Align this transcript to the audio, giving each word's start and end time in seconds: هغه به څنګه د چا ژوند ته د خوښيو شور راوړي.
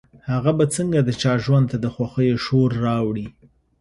هغه 0.29 0.51
به 0.57 0.65
څنګه 0.75 0.99
د 1.03 1.09
چا 1.21 1.33
ژوند 1.43 1.65
ته 1.71 1.77
د 1.83 1.85
خوښيو 1.95 2.37
شور 2.45 2.69
راوړي. 2.85 3.27